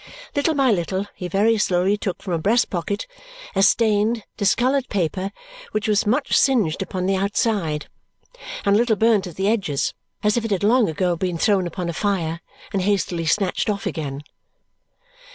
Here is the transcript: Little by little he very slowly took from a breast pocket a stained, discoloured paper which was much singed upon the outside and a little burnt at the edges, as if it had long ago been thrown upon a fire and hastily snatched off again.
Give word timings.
Little 0.35 0.55
by 0.55 0.71
little 0.71 1.05
he 1.13 1.27
very 1.27 1.59
slowly 1.59 1.95
took 1.95 2.23
from 2.23 2.33
a 2.33 2.39
breast 2.39 2.71
pocket 2.71 3.05
a 3.55 3.61
stained, 3.61 4.23
discoloured 4.35 4.89
paper 4.89 5.31
which 5.73 5.87
was 5.87 6.07
much 6.07 6.35
singed 6.35 6.81
upon 6.81 7.05
the 7.05 7.15
outside 7.15 7.87
and 8.65 8.75
a 8.75 8.79
little 8.79 8.95
burnt 8.95 9.27
at 9.27 9.35
the 9.35 9.47
edges, 9.47 9.93
as 10.23 10.37
if 10.37 10.43
it 10.43 10.49
had 10.49 10.63
long 10.63 10.89
ago 10.89 11.15
been 11.15 11.37
thrown 11.37 11.67
upon 11.67 11.87
a 11.87 11.93
fire 11.93 12.41
and 12.73 12.81
hastily 12.81 13.27
snatched 13.27 13.69
off 13.69 13.85
again. 13.85 14.23